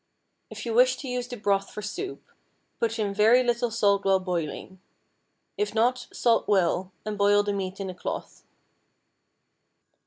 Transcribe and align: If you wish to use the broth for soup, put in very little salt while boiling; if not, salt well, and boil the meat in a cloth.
If 0.49 0.65
you 0.65 0.73
wish 0.73 0.95
to 0.95 1.07
use 1.07 1.27
the 1.27 1.37
broth 1.37 1.69
for 1.69 1.83
soup, 1.83 2.23
put 2.79 2.97
in 2.97 3.13
very 3.13 3.43
little 3.43 3.69
salt 3.69 4.03
while 4.03 4.19
boiling; 4.19 4.81
if 5.59 5.75
not, 5.75 6.07
salt 6.11 6.47
well, 6.47 6.91
and 7.05 7.19
boil 7.19 7.43
the 7.43 7.53
meat 7.53 7.79
in 7.79 7.87
a 7.87 7.93
cloth. 7.93 8.43